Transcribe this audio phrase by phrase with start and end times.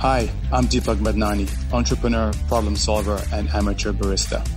[0.00, 4.48] Hi, I'm Deepak Madnani, entrepreneur, problem solver, and amateur barista.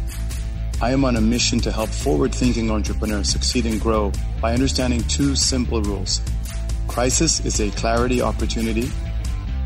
[0.79, 5.01] I am on a mission to help forward thinking entrepreneurs succeed and grow by understanding
[5.05, 6.21] two simple rules.
[6.87, 8.91] Crisis is a clarity opportunity,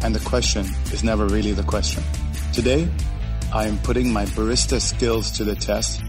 [0.01, 2.03] and the question is never really the question.
[2.53, 2.87] Today,
[3.53, 6.01] I am putting my barista skills to the test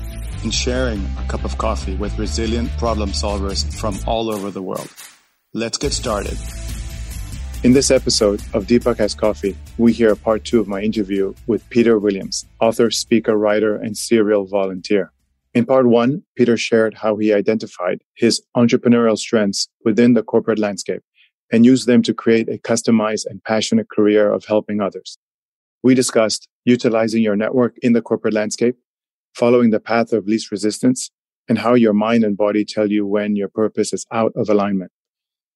[0.44, 4.88] and sharing a cup of coffee with resilient problem solvers from all over the world.
[5.52, 6.38] Let's get started.
[7.66, 11.34] In this episode of Deepak Has Coffee, we hear a part two of my interview
[11.48, 15.10] with Peter Williams, author, speaker, writer, and serial volunteer.
[15.52, 21.02] In part one, Peter shared how he identified his entrepreneurial strengths within the corporate landscape
[21.52, 25.18] and used them to create a customized and passionate career of helping others.
[25.82, 28.76] We discussed utilizing your network in the corporate landscape,
[29.34, 31.10] following the path of least resistance,
[31.48, 34.92] and how your mind and body tell you when your purpose is out of alignment.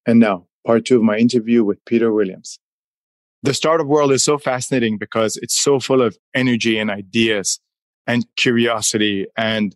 [0.06, 2.58] And now, part two of my interview with Peter Williams.
[3.42, 7.58] The startup world is so fascinating because it's so full of energy and ideas
[8.06, 9.74] and curiosity and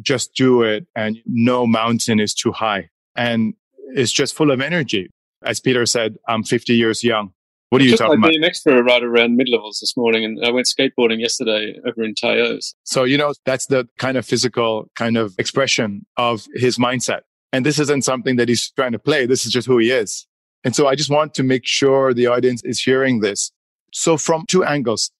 [0.00, 3.54] just do it and no mountain is too high and
[3.94, 5.10] it's just full of energy.
[5.44, 7.32] As Peter said, I'm 50 years young.
[7.70, 8.40] What are you talking my about?
[8.40, 12.04] BMX for a ride around mid levels this morning, and I went skateboarding yesterday over
[12.04, 12.74] in Tayos.
[12.84, 17.22] So, you know, that's the kind of physical kind of expression of his mindset.
[17.56, 19.24] And this isn't something that he's trying to play.
[19.24, 20.26] This is just who he is.
[20.62, 23.50] And so I just want to make sure the audience is hearing this.
[23.94, 25.10] So from two angles,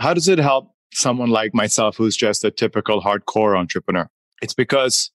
[0.00, 4.08] how does it help someone like myself who's just a typical hardcore entrepreneur?
[4.42, 5.12] It's because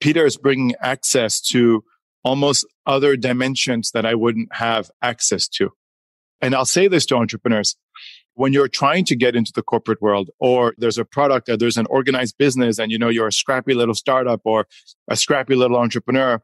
[0.00, 1.84] Peter is bringing access to
[2.24, 5.70] almost other dimensions that I wouldn't have access to.
[6.40, 7.76] And I'll say this to entrepreneurs
[8.38, 11.76] when you're trying to get into the corporate world or there's a product or there's
[11.76, 14.66] an organized business and you know you're a scrappy little startup or
[15.08, 16.40] a scrappy little entrepreneur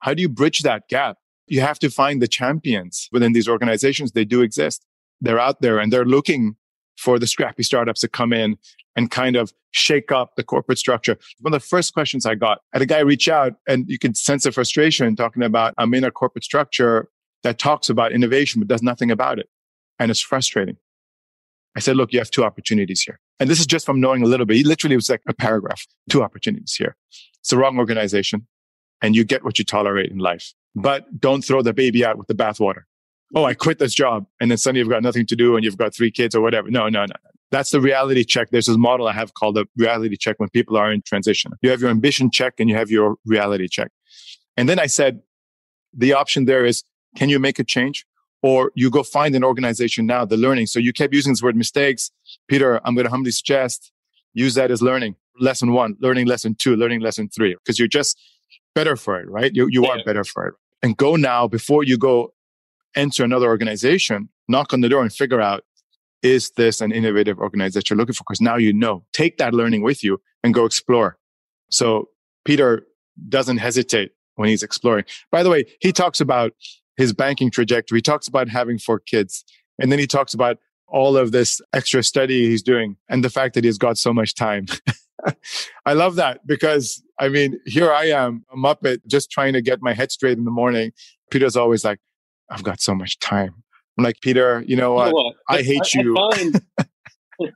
[0.00, 4.12] how do you bridge that gap you have to find the champions within these organizations
[4.12, 4.86] they do exist
[5.20, 6.56] they're out there and they're looking
[6.96, 8.56] for the scrappy startups to come in
[8.96, 11.18] and kind of shake up the corporate structure.
[11.40, 13.98] One of the first questions I got, I had a guy reach out and you
[13.98, 17.08] could sense the frustration talking about I'm in a corporate structure
[17.42, 19.48] that talks about innovation but does nothing about it.
[19.98, 20.76] And it's frustrating.
[21.76, 23.18] I said, look, you have two opportunities here.
[23.40, 24.56] And this is just from knowing a little bit.
[24.56, 26.96] He literally was like a paragraph, two opportunities here.
[27.40, 28.46] It's the wrong organization
[29.02, 32.28] and you get what you tolerate in life, but don't throw the baby out with
[32.28, 32.82] the bathwater.
[33.34, 34.26] Oh, I quit this job.
[34.40, 36.70] And then suddenly you've got nothing to do and you've got three kids or whatever.
[36.70, 37.14] No, no, no.
[37.50, 38.50] That's the reality check.
[38.50, 41.52] There's this model I have called the reality check when people are in transition.
[41.62, 43.90] You have your ambition check and you have your reality check.
[44.56, 45.20] And then I said,
[45.92, 46.84] the option there is,
[47.16, 48.06] can you make a change?
[48.44, 50.66] Or you go find an organization now, the learning.
[50.66, 52.10] So you kept using this word mistakes.
[52.46, 53.90] Peter, I'm going to humbly suggest
[54.34, 55.16] use that as learning.
[55.40, 58.20] Lesson one, learning lesson two, learning lesson three, because you're just
[58.74, 59.50] better for it, right?
[59.54, 59.92] You, you yeah.
[59.92, 60.54] are better for it.
[60.82, 62.34] And go now before you go
[62.94, 65.64] enter another organization, knock on the door and figure out,
[66.22, 68.24] is this an innovative organization you're looking for?
[68.24, 71.16] Because now you know, take that learning with you and go explore.
[71.70, 72.10] So
[72.44, 72.86] Peter
[73.26, 75.04] doesn't hesitate when he's exploring.
[75.30, 76.52] By the way, he talks about
[76.96, 77.98] his banking trajectory.
[77.98, 79.44] He talks about having four kids.
[79.78, 83.54] And then he talks about all of this extra study he's doing and the fact
[83.54, 84.66] that he's got so much time.
[85.86, 89.80] I love that because I mean, here I am, a Muppet, just trying to get
[89.80, 90.92] my head straight in the morning.
[91.30, 91.98] Peter's always like,
[92.50, 93.54] I've got so much time.
[93.96, 95.06] I'm like, Peter, you know what?
[95.06, 95.36] You know what?
[95.48, 96.16] I, hate I, you.
[96.16, 96.62] I find,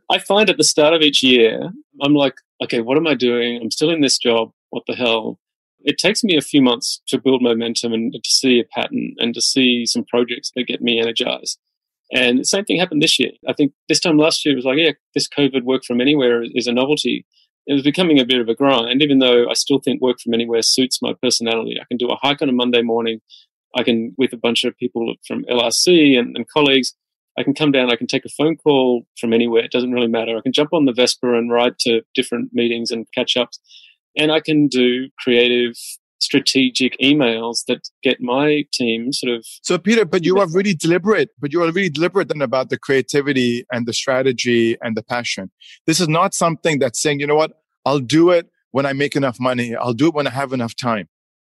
[0.11, 1.71] I find at the start of each year,
[2.03, 3.61] I'm like, okay, what am I doing?
[3.61, 4.51] I'm still in this job.
[4.71, 5.39] What the hell?
[5.81, 9.35] It takes me a few months to build momentum and to see a pattern and
[9.35, 11.59] to see some projects that get me energized.
[12.13, 13.33] And the same thing happened this year.
[13.47, 16.43] I think this time last year it was like, yeah, this COVID work from anywhere
[16.43, 17.27] is a novelty.
[17.67, 20.19] It was becoming a bit of a grind, And even though I still think work
[20.21, 21.77] from anywhere suits my personality.
[21.79, 23.21] I can do a hike on a Monday morning.
[23.77, 26.95] I can, with a bunch of people from LRC and, and colleagues,
[27.39, 29.63] I can come down, I can take a phone call from anywhere.
[29.63, 30.37] It doesn't really matter.
[30.37, 33.61] I can jump on the Vespa and ride to different meetings and catch ups
[34.19, 35.75] and I can do creative
[36.21, 41.31] strategic emails that get my team sort of so peter but you are really deliberate
[41.39, 45.51] but you are really deliberate then about the creativity and the strategy and the passion.
[45.87, 47.53] This is not something that's saying you know what?
[47.87, 49.75] I'll do it when i make enough money.
[49.77, 51.09] I'll do it when i have enough time.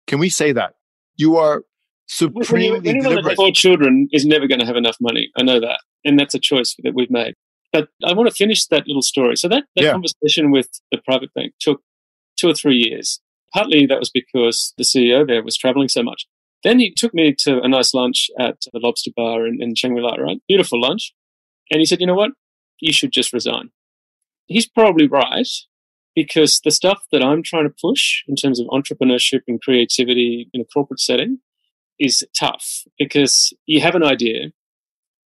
[0.08, 0.74] Can we say that?
[1.16, 1.64] You are
[2.08, 3.26] supremely anyone deliberate.
[3.26, 5.30] with four children is never going to have enough money.
[5.38, 5.80] I know that.
[6.06, 7.36] And that's a choice that we've made.
[7.72, 9.36] But i want to finish that little story.
[9.36, 9.92] So that, that yeah.
[9.92, 11.82] conversation with the private bank took
[12.38, 13.20] two or three years.
[13.54, 16.26] Partly that was because the CEO there was traveling so much.
[16.64, 20.16] Then he took me to a nice lunch at the Lobster Bar in, in Shangri-La,
[20.16, 20.42] right?
[20.48, 21.14] Beautiful lunch.
[21.70, 22.32] And he said, you know what?
[22.80, 23.70] You should just resign.
[24.46, 25.48] He's probably right
[26.16, 30.62] because the stuff that I'm trying to push in terms of entrepreneurship and creativity in
[30.62, 31.40] a corporate setting
[32.00, 34.52] is tough because you have an idea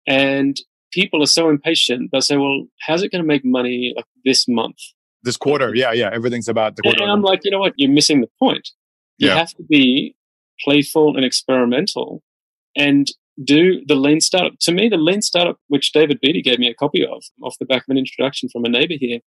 [0.08, 0.58] and
[0.92, 2.10] people are so impatient.
[2.12, 4.78] They'll say, well, how's it going to make money like this month?
[5.24, 5.74] This quarter.
[5.74, 5.92] Yeah.
[5.94, 6.10] Yeah.
[6.12, 7.02] Everything's about the quarter.
[7.02, 7.74] And I'm like, you know what?
[7.78, 8.70] You're missing the point.
[9.18, 9.36] You Yeah.
[9.38, 10.16] have to be
[10.60, 12.22] playful and experimental
[12.76, 13.08] and
[13.44, 14.54] do the lean startup.
[14.62, 17.66] To me, the lean startup, which David Beatty gave me a copy of off the
[17.66, 19.20] back of an introduction from a neighbor here,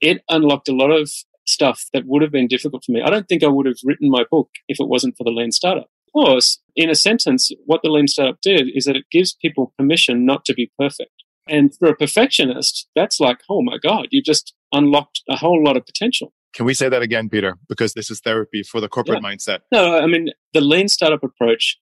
[0.00, 1.10] it unlocked a lot of
[1.46, 3.02] stuff that would have been difficult for me.
[3.02, 5.52] I don't think I would have written my book if it wasn't for the lean
[5.52, 5.88] startup.
[6.08, 9.72] Of course, in a sentence, what the lean startup did is that it gives people
[9.78, 11.10] permission not to be perfect.
[11.48, 15.76] And for a perfectionist, that's like, oh my God, you just unlocked a whole lot
[15.76, 16.32] of potential.
[16.54, 17.56] Can we say that again, Peter?
[17.68, 19.58] Because this is therapy for the corporate mindset.
[19.70, 21.78] No, I mean, the lean startup approach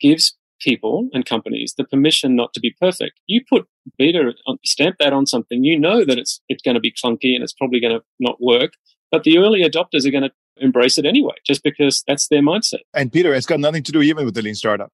[0.00, 3.18] gives people and companies the permission not to be perfect.
[3.26, 3.66] You put
[3.98, 7.34] beta, on- stamp that on something, you know that it's, it's going to be clunky
[7.34, 8.72] and it's probably going to not work,
[9.10, 12.80] but the early adopters are going to embrace it anyway, just because that's their mindset.
[12.94, 14.90] And Peter, it's got nothing to do even with the lean startup.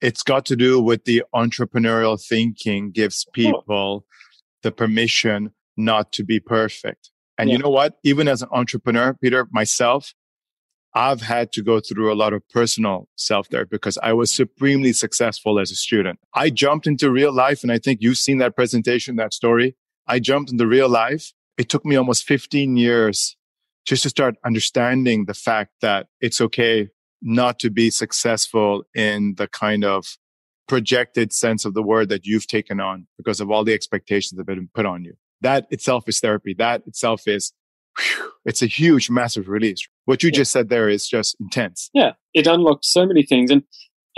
[0.00, 4.04] It's got to do with the entrepreneurial thinking gives people
[4.62, 7.10] the permission not to be perfect.
[7.38, 7.98] And you know what?
[8.02, 10.12] Even as an entrepreneur, Peter, myself,
[10.94, 14.92] I've had to go through a lot of personal self therapy because I was supremely
[14.92, 16.18] successful as a student.
[16.34, 19.76] I jumped into real life, and I think you've seen that presentation, that story.
[20.08, 21.32] I jumped into real life.
[21.56, 23.36] It took me almost 15 years
[23.86, 26.88] just to start understanding the fact that it's okay
[27.22, 30.18] not to be successful in the kind of
[30.66, 34.48] projected sense of the word that you've taken on because of all the expectations that
[34.48, 35.14] have been put on you.
[35.40, 36.54] That itself is therapy.
[36.58, 37.52] That itself is,
[37.98, 39.86] whew, it's a huge, massive release.
[40.04, 40.38] What you Yeah.
[40.38, 41.90] just said there is just intense.
[41.94, 43.50] Yeah, it unlocked so many things.
[43.50, 43.62] And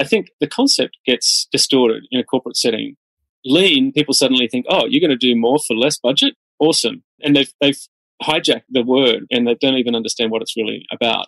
[0.01, 2.97] I think the concept gets distorted in a corporate setting.
[3.45, 6.35] Lean, people suddenly think, oh, you're going to do more for less budget?
[6.59, 7.03] Awesome.
[7.23, 7.79] And they've, they've
[8.23, 11.27] hijacked the word and they don't even understand what it's really about.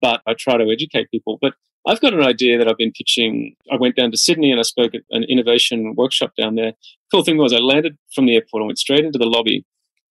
[0.00, 1.38] But I try to educate people.
[1.40, 1.54] But
[1.86, 3.56] I've got an idea that I've been pitching.
[3.70, 6.72] I went down to Sydney and I spoke at an innovation workshop down there.
[7.12, 9.66] Cool thing was, I landed from the airport and went straight into the lobby.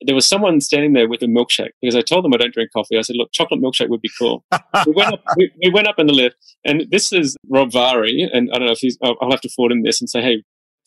[0.06, 2.72] There was someone standing there with a milkshake because I told them I don't drink
[2.74, 2.98] coffee.
[2.98, 4.44] I said, look, chocolate milkshake would be cool
[4.86, 5.24] we went up.
[5.38, 6.36] We, we went up in the lift,
[6.66, 8.98] and this is Rob Vari, and I don't know if he's.
[9.02, 10.44] I'll, I'll have to forward him this and say, hey,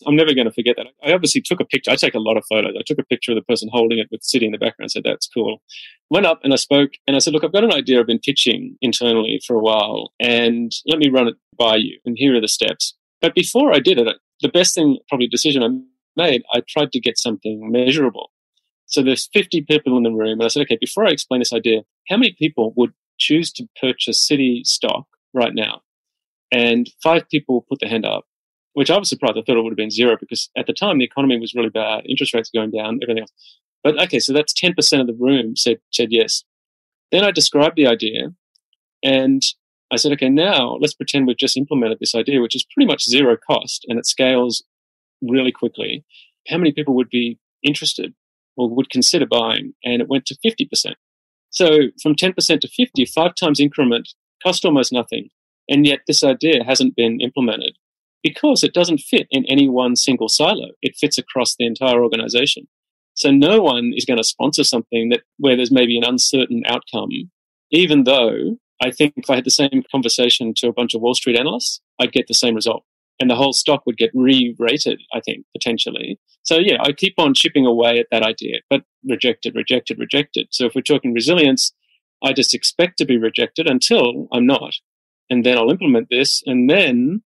[0.06, 0.88] I'm never going to forget that.
[1.02, 1.90] I obviously took a picture.
[1.90, 2.74] I take a lot of photos.
[2.78, 4.90] I took a picture of the person holding it with sitting in the background.
[4.90, 5.62] Said that's cool.
[6.10, 7.98] Went up and I spoke, and I said, look, I've got an idea.
[7.98, 11.98] I've been pitching internally for a while, and let me run it by you.
[12.04, 12.94] And here are the steps.
[13.22, 14.06] But before I did it,
[14.42, 15.68] the best thing, probably decision I
[16.16, 18.30] made, I tried to get something measurable.
[18.86, 21.52] So there's 50 people in the room, and I said, okay, before I explain this
[21.52, 25.80] idea, how many people would choose to purchase Citi stock right now?
[26.52, 28.24] And five people put their hand up,
[28.76, 29.38] which I was surprised.
[29.38, 31.70] I thought it would have been zero because at the time the economy was really
[31.70, 33.32] bad, interest rates going down, everything else.
[33.82, 36.44] But okay, so that's 10% of the room said, said yes.
[37.10, 38.34] Then I described the idea
[39.02, 39.40] and
[39.90, 43.08] I said, okay, now let's pretend we've just implemented this idea, which is pretty much
[43.08, 44.62] zero cost and it scales
[45.22, 46.04] really quickly.
[46.46, 48.12] How many people would be interested
[48.58, 49.72] or would consider buying?
[49.84, 50.92] And it went to 50%.
[51.48, 54.10] So from 10% to 50, five times increment
[54.42, 55.30] cost almost nothing.
[55.66, 57.78] And yet this idea hasn't been implemented
[58.22, 60.68] because it doesn't fit in any one single silo.
[60.82, 62.66] It fits across the entire organization.
[63.14, 67.10] So no one is going to sponsor something that where there's maybe an uncertain outcome,
[67.70, 71.14] even though I think if I had the same conversation to a bunch of Wall
[71.14, 72.84] Street analysts, I'd get the same result.
[73.18, 76.18] And the whole stock would get re-rated, I think, potentially.
[76.42, 80.48] So yeah, I keep on chipping away at that idea, but rejected, rejected, rejected.
[80.50, 81.72] So if we're talking resilience,
[82.22, 84.74] I just expect to be rejected until I'm not.
[85.30, 86.42] And then I'll implement this.
[86.44, 87.22] And then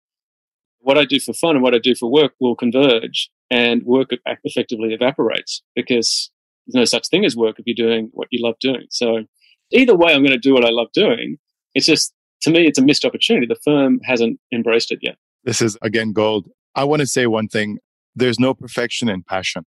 [0.87, 4.11] what I do for fun and what I do for work will converge and work
[4.45, 6.31] effectively evaporates because
[6.65, 8.87] there's no such thing as work if you're doing what you love doing.
[8.91, 9.25] So
[9.73, 11.39] either way, I'm going to do what I love doing.
[11.75, 13.47] It's just, to me, it's a missed opportunity.
[13.47, 15.17] The firm hasn't embraced it yet.
[15.43, 16.49] This is again gold.
[16.77, 17.79] I want to say one thing.
[18.15, 19.65] There's no perfection in passion.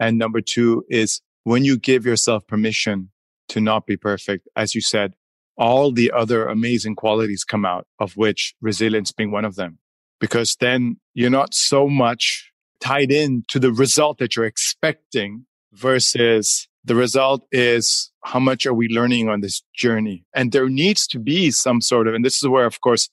[0.00, 3.10] And number two is when you give yourself permission
[3.48, 5.16] to not be perfect, as you said,
[5.58, 9.78] all the other amazing qualities come out, of which resilience being one of them.
[10.22, 16.68] Because then you're not so much tied in to the result that you're expecting versus
[16.84, 20.24] the result is how much are we learning on this journey?
[20.32, 23.10] And there needs to be some sort of, and this is where, of course,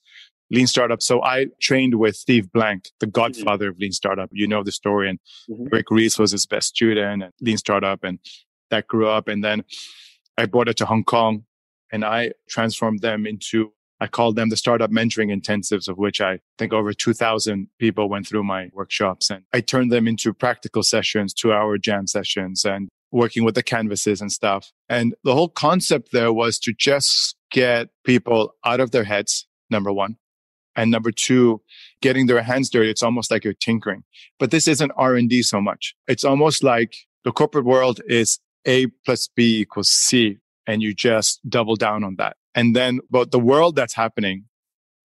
[0.52, 1.02] lean startup.
[1.02, 3.76] So I trained with Steve Blank, the godfather mm-hmm.
[3.76, 4.30] of lean startup.
[4.32, 5.10] You know the story.
[5.10, 5.18] And
[5.50, 5.66] mm-hmm.
[5.72, 8.04] Eric Ries was his best student and lean startup.
[8.04, 8.20] And
[8.70, 9.26] that grew up.
[9.26, 9.64] And then
[10.38, 11.44] I brought it to Hong Kong
[11.90, 16.40] and I transformed them into, I called them the startup mentoring intensives of which I
[16.58, 21.34] think over 2000 people went through my workshops and I turned them into practical sessions,
[21.34, 24.72] two hour jam sessions and working with the canvases and stuff.
[24.88, 29.46] And the whole concept there was to just get people out of their heads.
[29.68, 30.16] Number one,
[30.74, 31.60] And number two,
[32.00, 32.90] getting their hands dirty.
[32.90, 34.02] It's almost like you're tinkering,
[34.38, 35.94] but this isn't R and D so much.
[36.08, 41.40] It's almost like the corporate world is A plus B equals C and you just
[41.48, 42.36] double down on that.
[42.54, 44.44] And then, but the world that's happening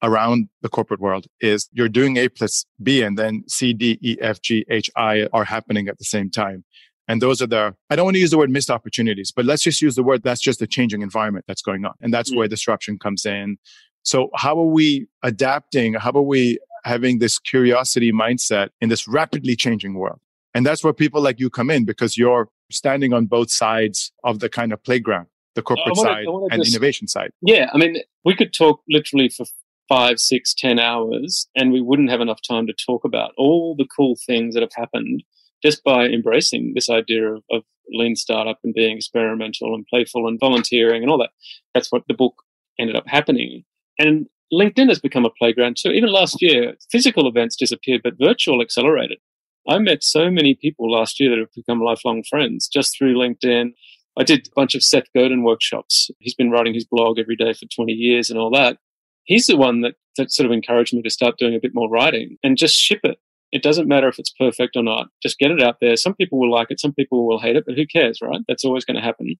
[0.02, 4.18] around the corporate world is you're doing A plus B and then C, D, E,
[4.22, 6.64] F, G, H, I are happening at the same time.
[7.08, 9.62] And those are the, I don't want to use the word missed opportunities, but let's
[9.62, 11.94] just use the word that's just a changing environment that's going on.
[12.02, 12.40] And that's mm-hmm.
[12.40, 13.58] where disruption comes in.
[14.04, 15.94] So how are we adapting?
[15.96, 20.20] How are we having this curiosity mindset in this rapidly changing world?
[20.54, 24.40] And that's where people like you come in because you're standing on both sides of
[24.40, 27.32] the kind of playground, the corporate wanna, side and just, innovation side.
[27.42, 27.70] Yeah.
[27.74, 29.46] I mean, we could talk literally for
[29.88, 33.88] five, six, ten hours, and we wouldn't have enough time to talk about all the
[33.96, 35.24] cool things that have happened
[35.64, 40.40] just by embracing this idea of, of lean startup and being experimental and playful and
[40.40, 41.32] volunteering and all that.
[41.74, 42.34] That's what the book
[42.80, 43.64] ended up happening.
[43.98, 45.92] And LinkedIn has become a playground too.
[45.92, 49.20] Even last year, physical events disappeared, but virtual accelerated.
[49.68, 53.74] I met so many people last year that have become lifelong friends just through LinkedIn.
[54.18, 56.10] I did a bunch of Seth Godin workshops.
[56.20, 58.78] He's been writing his blog every day for 20 years and all that
[59.26, 61.90] he's the one that, that sort of encouraged me to start doing a bit more
[61.90, 63.18] writing and just ship it.
[63.52, 65.08] It doesn't matter if it's perfect or not.
[65.22, 65.96] Just get it out there.
[65.96, 68.42] Some people will like it, some people will hate it, but who cares, right?
[68.48, 69.36] That's always going to happen.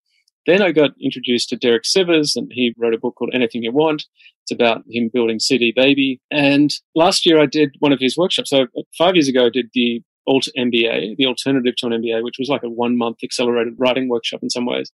[0.46, 3.72] Then I got introduced to Derek Sivers, and he wrote a book called Anything You
[3.72, 4.06] Want.
[4.44, 6.22] It's about him building CD Baby.
[6.30, 8.52] And last year I did one of his workshops.
[8.52, 12.24] So uh, five years ago, I did the Alt MBA, the alternative to an MBA,
[12.24, 14.92] which was like a one month accelerated writing workshop in some ways.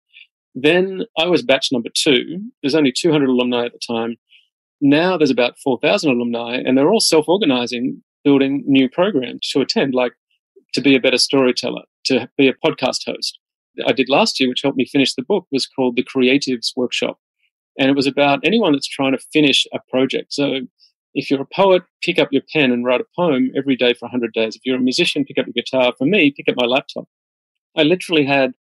[0.55, 2.41] Then I was batch number two.
[2.61, 4.17] There's only 200 alumni at the time.
[4.81, 10.13] Now there's about 4,000 alumni and they're all self-organizing, building new programs to attend, like
[10.73, 13.39] to be a better storyteller, to be a podcast host.
[13.85, 17.19] I did last year, which helped me finish the book, was called the Creatives Workshop.
[17.77, 20.33] And it was about anyone that's trying to finish a project.
[20.33, 20.61] So
[21.19, 24.05] if you're a poet, pick up your pen and write a poem every day for
[24.05, 24.55] 100 days.
[24.55, 25.93] If you're a musician, pick up your guitar.
[25.97, 27.07] For me, pick up my laptop.
[27.77, 28.53] I literally had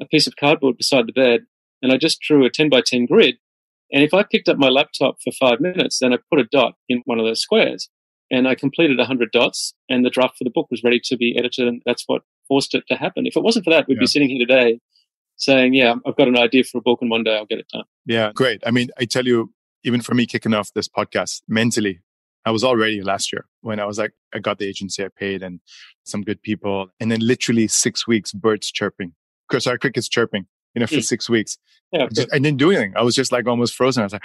[0.00, 1.40] a piece of cardboard beside the bed
[1.82, 3.36] and I just drew a 10 by 10 grid
[3.92, 6.74] and if I picked up my laptop for five minutes, then I put a dot
[6.88, 7.90] in one of those squares
[8.30, 11.36] and I completed 100 dots and the draft for the book was ready to be
[11.36, 11.68] edited.
[11.68, 13.26] And that's what forced it to happen.
[13.26, 14.00] If it wasn't for that, we'd yeah.
[14.00, 14.80] be sitting here today
[15.36, 17.68] saying, yeah, I've got an idea for a book and one day I'll get it
[17.70, 17.84] done.
[18.06, 18.62] Yeah, great.
[18.66, 19.52] I mean, I tell you,
[19.84, 22.00] even for me kicking off this podcast mentally,
[22.44, 25.08] I was all ready last year when I was like, I got the agency I
[25.08, 25.60] paid and
[26.04, 26.88] some good people.
[26.98, 29.14] And then literally six weeks, birds chirping.
[29.58, 31.04] Sorry, crickets chirping you know, for mm.
[31.04, 31.58] six weeks.
[31.92, 32.94] Yeah, I, just, I didn't do anything.
[32.96, 34.02] I was just like almost frozen.
[34.02, 34.22] I was like,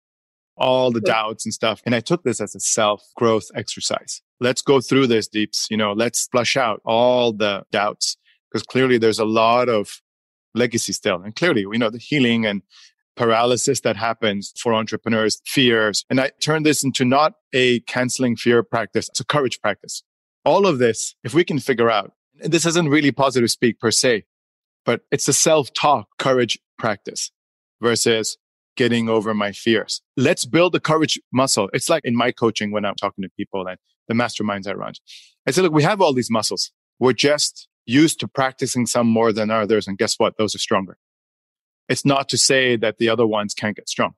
[0.58, 1.82] all the doubts and stuff.
[1.84, 4.22] And I took this as a self growth exercise.
[4.40, 8.16] Let's go through this deeps, you know, let's flush out all the doubts
[8.50, 10.00] because clearly there's a lot of
[10.54, 11.22] legacy still.
[11.22, 12.62] And clearly, we know the healing and
[13.16, 16.04] paralysis that happens for entrepreneurs, fears.
[16.10, 20.02] And I turn this into not a canceling fear practice, it's a courage practice.
[20.44, 24.24] All of this, if we can figure out, this isn't really positive speak per se,
[24.84, 27.32] but it's a self talk courage practice
[27.80, 28.36] versus
[28.76, 30.02] getting over my fears.
[30.16, 31.70] Let's build the courage muscle.
[31.72, 34.92] It's like in my coaching when I'm talking to people and the masterminds I run.
[35.46, 36.72] I say, look, we have all these muscles.
[36.98, 39.88] We're just used to practicing some more than others.
[39.88, 40.36] And guess what?
[40.36, 40.98] Those are stronger.
[41.88, 44.14] It's not to say that the other ones can't get strong.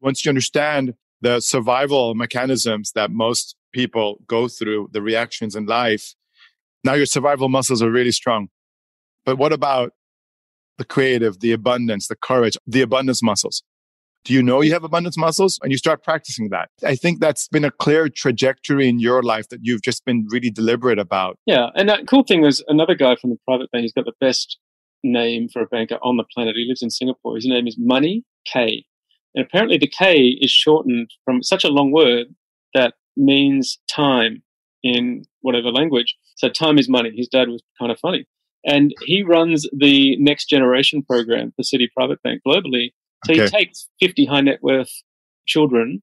[0.00, 6.14] Once you understand the survival mechanisms that most people go through, the reactions in life,
[6.84, 8.48] now your survival muscles are really strong.
[9.24, 9.92] But what about
[10.78, 13.62] the creative, the abundance, the courage, the abundance muscles?
[14.24, 15.58] Do you know you have abundance muscles?
[15.62, 16.68] And you start practicing that.
[16.84, 20.50] I think that's been a clear trajectory in your life that you've just been really
[20.50, 21.38] deliberate about.
[21.46, 21.68] Yeah.
[21.76, 24.58] And that cool thing is another guy from the private bank, he's got the best
[25.12, 26.56] name for a banker on the planet.
[26.56, 27.36] He lives in Singapore.
[27.36, 28.84] His name is Money K.
[29.34, 32.28] And apparently the K is shortened from such a long word
[32.74, 34.42] that means time
[34.82, 36.16] in whatever language.
[36.36, 37.12] So time is money.
[37.14, 38.26] His dad was kind of funny.
[38.64, 42.92] And he runs the next generation program for Citi Private Bank globally.
[43.24, 43.44] So okay.
[43.44, 44.90] he takes 50 high net worth
[45.46, 46.02] children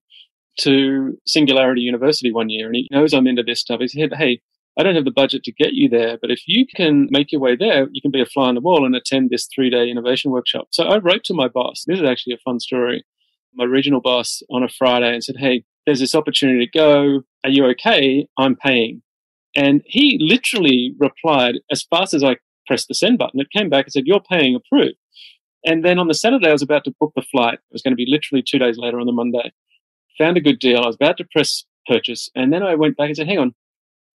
[0.60, 3.79] to Singularity University one year and he knows I'm into this stuff.
[3.79, 4.41] He said, Hey,
[4.77, 7.42] I don't have the budget to get you there, but if you can make your
[7.42, 9.89] way there, you can be a fly on the wall and attend this three day
[9.89, 10.68] innovation workshop.
[10.72, 11.84] So I wrote to my boss.
[11.86, 13.06] This is actually a fun story.
[13.53, 17.22] My regional boss on a Friday and said, Hey, there's this opportunity to go.
[17.44, 18.27] Are you okay?
[18.38, 19.03] I'm paying.
[19.56, 23.39] And he literally replied as fast as I pressed the send button.
[23.39, 24.96] It came back and said, You're paying approved.
[25.65, 27.56] And then on the Saturday, I was about to book the flight.
[27.56, 29.51] It was going to be literally two days later on the Monday.
[30.18, 30.80] Found a good deal.
[30.80, 32.32] I was about to press purchase.
[32.34, 33.53] And then I went back and said, Hang on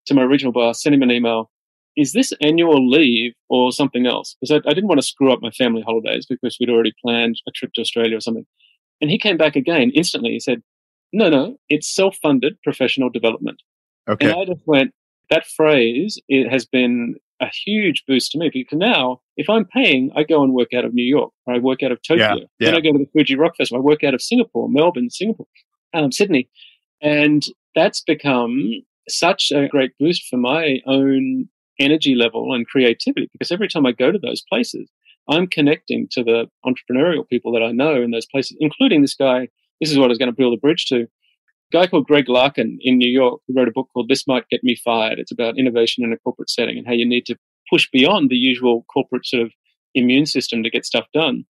[0.07, 1.49] to my original boss, sent him an email.
[1.95, 4.35] Is this annual leave or something else?
[4.39, 7.41] Because I, I didn't want to screw up my family holidays because we'd already planned
[7.47, 8.45] a trip to Australia or something.
[9.01, 10.31] And he came back again instantly.
[10.31, 10.61] He said,
[11.11, 13.61] No, no, it's self funded professional development.
[14.09, 14.29] Okay.
[14.29, 14.93] And I just went,
[15.29, 20.11] that phrase, it has been a huge boost to me because now if I'm paying,
[20.15, 22.35] I go and work out of New York or I work out of Tokyo.
[22.35, 22.71] Yeah, yeah.
[22.71, 23.81] Then I go to the Fuji Rock Festival.
[23.81, 25.47] I work out of Singapore, Melbourne, Singapore,
[25.93, 26.49] um, Sydney.
[27.01, 27.45] And
[27.75, 31.49] that's become such a great boost for my own
[31.79, 34.89] energy level and creativity because every time I go to those places,
[35.29, 39.49] I'm connecting to the entrepreneurial people that I know in those places, including this guy.
[39.79, 41.01] This is what I was going to build a bridge to.
[41.03, 41.07] A
[41.73, 44.63] guy called Greg Larkin in New York who wrote a book called This Might Get
[44.63, 45.19] Me Fired.
[45.19, 47.35] It's about innovation in a corporate setting and how you need to
[47.69, 49.51] push beyond the usual corporate sort of
[49.93, 51.43] immune system to get stuff done.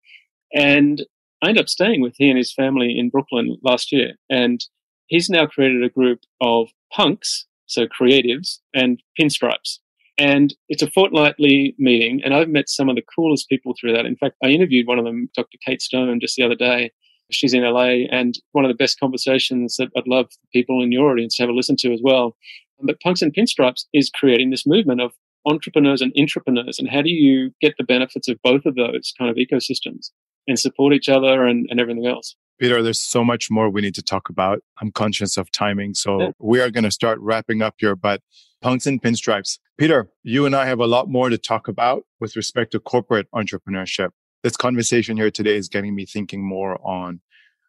[0.53, 1.05] And
[1.43, 4.13] I ended up staying with he and his family in Brooklyn last year.
[4.29, 4.65] And
[5.07, 9.79] he's now created a group of punks, so creatives, and pinstripes.
[10.17, 14.05] And it's a fortnightly meeting, and I've met some of the coolest people through that.
[14.05, 15.57] In fact, I interviewed one of them, Dr.
[15.63, 16.91] Kate Stone, just the other day.
[17.29, 21.11] She's in LA, and one of the best conversations that I'd love people in your
[21.11, 22.35] audience to have a listen to as well.
[22.81, 25.13] But Punks and Pinstripes is creating this movement of
[25.45, 29.29] entrepreneurs and intrapreneurs, and how do you get the benefits of both of those kind
[29.29, 30.09] of ecosystems
[30.47, 32.35] and support each other and, and everything else?
[32.59, 34.59] Peter, there's so much more we need to talk about.
[34.81, 36.29] I'm conscious of timing, so Yeah.
[36.39, 37.95] we are going to start wrapping up here.
[37.95, 38.21] But
[38.61, 39.59] punks and pinstripes.
[39.77, 43.27] Peter, you and I have a lot more to talk about with respect to corporate
[43.35, 44.09] entrepreneurship.
[44.43, 47.21] This conversation here today is getting me thinking more on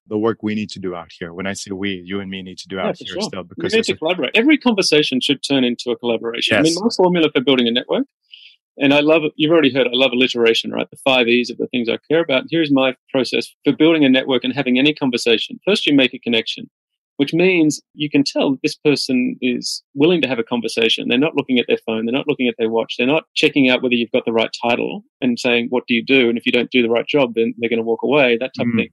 [0.07, 1.35] the work we need to do out here.
[1.35, 3.21] When I say we, you and me need to do Yeah, out here sure.
[3.21, 4.31] still We because need there's to a- collaborate.
[4.35, 6.57] Every conversation should turn into a collaboration.
[6.57, 6.81] I mean, Yes.
[6.81, 8.07] my formula for building a network,
[8.81, 9.23] and I love.
[9.37, 10.89] You've already heard I love alliteration, right?
[10.91, 12.45] The five E's of the things I care about.
[12.51, 15.59] Here's my process for building a network and having any conversation.
[15.65, 16.69] First, you make a connection,
[17.17, 21.09] which means you can tell this person is willing to have a conversation.
[21.09, 22.07] They're not looking at their phone.
[22.07, 22.95] They're not looking at their watch.
[22.97, 26.05] They're not checking out whether you've got the right title and saying, what do you
[26.05, 26.29] do?
[26.29, 28.53] And if you don't do the right job, then they're going to walk away, that
[28.57, 28.71] type Mm.
[28.71, 28.89] of thing.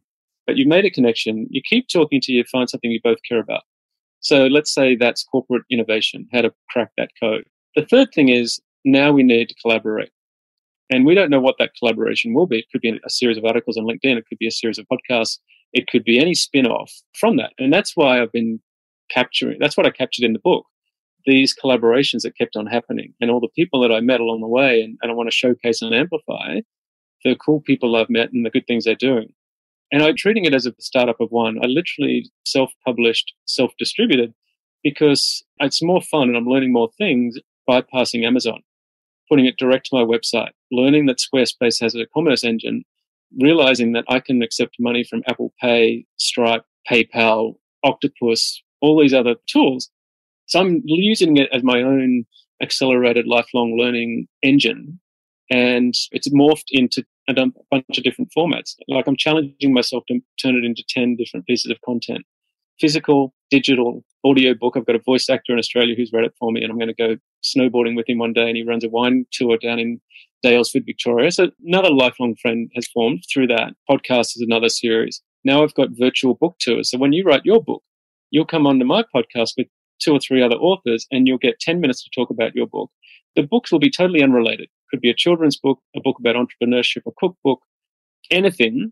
[0.48, 1.48] But you've made a connection.
[1.50, 3.62] You keep talking till you find something you both care about.
[4.20, 7.46] So let's say that's corporate innovation, how to crack that code.
[7.76, 10.12] The third thing is now we need to collaborate.
[10.92, 12.60] And we don't know what that collaboration will be.
[12.60, 14.18] It could be a series of articles on LinkedIn.
[14.18, 15.40] It could be a series of podcasts.
[15.74, 17.54] It could be any spin off from that.
[17.58, 18.62] And that's why I've been
[19.10, 20.66] capturing, that's what I captured in the book.
[21.26, 24.48] These collaborations that kept on happening and all the people that I met along the
[24.48, 24.82] way.
[24.82, 26.60] And, and I want to showcase and amplify
[27.24, 29.34] the cool people I've met and the good things they're doing.
[29.92, 31.58] And I'm treating it as a startup of one.
[31.64, 34.34] I literally self published, self distributed
[34.84, 38.62] because it's more fun and I'm learning more things bypassing Amazon,
[39.30, 42.84] putting it direct to my website, learning that Squarespace has a commerce engine,
[43.40, 49.36] realizing that I can accept money from Apple Pay, Stripe, PayPal, Octopus, all these other
[49.48, 49.90] tools.
[50.48, 52.26] So I'm using it as my own
[52.62, 55.00] accelerated lifelong learning engine.
[55.52, 58.76] And it's morphed into a bunch of different formats.
[58.88, 62.26] Like I'm challenging myself to turn it into 10 different pieces of content
[62.80, 64.76] physical, digital, audio book.
[64.76, 66.94] I've got a voice actor in Australia who's read it for me, and I'm going
[66.94, 68.48] to go snowboarding with him one day.
[68.48, 70.02] And he runs a wine tour down in
[70.46, 71.32] Daylesford, Victoria.
[71.32, 73.74] So another lifelong friend has formed through that.
[73.90, 75.22] Podcast is another series.
[75.44, 76.90] Now I've got virtual book tours.
[76.90, 77.84] So when you write your book,
[78.32, 79.68] you'll come onto my podcast with
[80.02, 82.92] two or three other authors, and you'll get 10 minutes to talk about your book.
[83.36, 84.70] The books will be totally unrelated.
[84.90, 87.60] Could be a children's book, a book about entrepreneurship, a cookbook,
[88.32, 88.92] anything.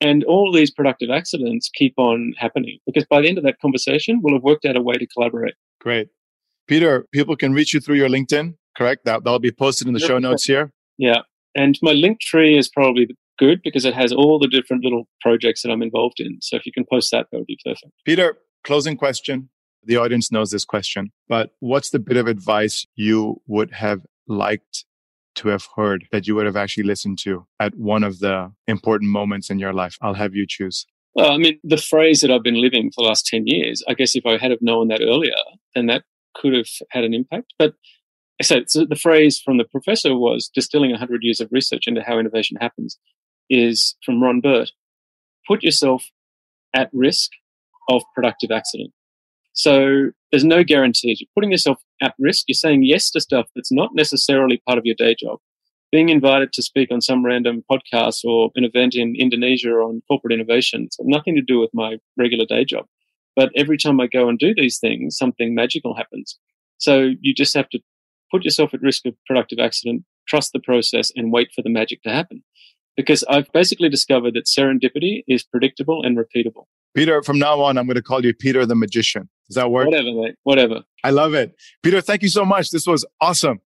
[0.00, 4.20] And all these productive accidents keep on happening because by the end of that conversation,
[4.22, 5.54] we'll have worked out a way to collaborate.
[5.80, 6.08] great.
[6.68, 9.06] Peter, people can reach you through your LinkedIn, correct?
[9.06, 10.70] That, that'll be posted in the show notes here.
[10.98, 11.22] Yeah.
[11.54, 13.08] And my link tree is probably
[13.38, 16.38] good because it has all the different little projects that I'm involved in.
[16.42, 17.90] So if you can post that, that would be perfect.
[18.04, 19.48] Peter, closing question.
[19.84, 24.84] The audience knows this question, but what's the bit of advice you would have liked
[25.38, 29.10] to have heard that you would have actually listened to at one of the important
[29.10, 29.96] moments in your life?
[30.00, 30.86] I'll have you choose.
[31.14, 33.94] Well, I mean, the phrase that I've been living for the last 10 years, I
[33.94, 35.34] guess if I had have known that earlier,
[35.74, 37.54] then that could have had an impact.
[37.58, 37.74] But
[38.42, 42.18] so, so the phrase from the professor was distilling 100 years of research into how
[42.18, 42.98] innovation happens
[43.50, 44.70] is from Ron Burt.
[45.46, 46.04] Put yourself
[46.74, 47.30] at risk
[47.88, 48.92] of productive accident.
[49.54, 51.20] So there's no guarantees.
[51.20, 52.44] You're putting yourself at risk.
[52.48, 55.38] You're saying yes to stuff that's not necessarily part of your day job.
[55.90, 60.34] Being invited to speak on some random podcast or an event in Indonesia on corporate
[60.34, 62.84] innovation, it's got nothing to do with my regular day job.
[63.34, 66.38] But every time I go and do these things, something magical happens.
[66.76, 67.80] So you just have to
[68.30, 72.02] put yourself at risk of productive accident, trust the process, and wait for the magic
[72.02, 72.42] to happen.
[72.96, 76.64] Because I've basically discovered that serendipity is predictable and repeatable.
[76.94, 79.28] Peter, from now on, I'm going to call you Peter the Magician.
[79.48, 79.86] Does that work?
[79.86, 80.34] Whatever, mate.
[80.42, 80.82] Whatever.
[81.02, 81.54] I love it.
[81.82, 82.70] Peter, thank you so much.
[82.70, 83.60] This was awesome.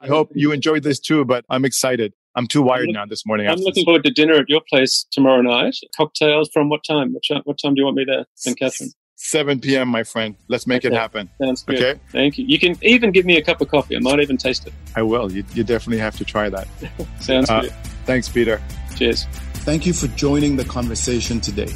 [0.00, 2.12] I hope you enjoyed this too, but I'm excited.
[2.34, 3.46] I'm too wired look- now this morning.
[3.46, 3.84] I'm after looking this.
[3.84, 5.76] forward to dinner at your place tomorrow night.
[5.96, 7.14] Cocktails from what time?
[7.14, 8.58] What, time- what time do you want me there, St.
[8.58, 8.90] Catherine?
[9.16, 10.36] 7 p.m., my friend.
[10.48, 10.94] Let's make okay.
[10.94, 11.30] it happen.
[11.42, 11.82] Sounds good.
[11.82, 12.00] Okay.
[12.12, 12.44] Thank you.
[12.46, 13.96] You can even give me a cup of coffee.
[13.96, 14.74] I might even taste it.
[14.94, 15.32] I will.
[15.32, 16.68] You, you definitely have to try that.
[17.20, 17.72] Sounds uh, good.
[18.04, 18.60] Thanks, Peter.
[18.96, 19.24] Cheers.
[19.64, 21.74] Thank you for joining the conversation today.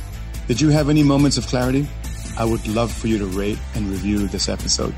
[0.48, 1.88] Did you have any moments of clarity?
[2.36, 4.94] I would love for you to rate and review this episode.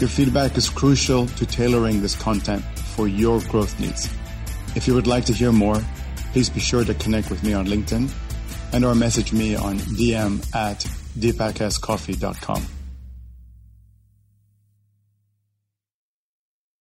[0.00, 2.64] Your feedback is crucial to tailoring this content
[2.96, 4.08] for your growth needs.
[4.74, 5.80] If you would like to hear more,
[6.32, 8.10] please be sure to connect with me on LinkedIn
[8.72, 10.80] and or message me on dm at
[11.18, 12.73] deepakscoffee.com.